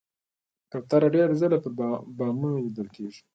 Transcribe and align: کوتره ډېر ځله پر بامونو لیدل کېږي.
کوتره 0.71 1.07
ډېر 1.15 1.29
ځله 1.39 1.57
پر 1.63 1.71
بامونو 2.17 2.57
لیدل 2.65 2.87
کېږي. 2.95 3.21